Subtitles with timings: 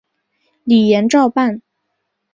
[0.63, 1.61] 李俨照办。